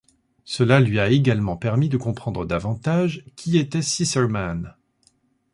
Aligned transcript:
Cela 0.45 0.79
lui 0.79 0.99
a 0.99 1.09
également 1.11 1.57
permis 1.57 1.87
de 1.87 1.95
comprendre 1.97 2.43
davantage 2.47 3.23
qui 3.35 3.59
était 3.59 3.83
Scissorman. 3.83 4.75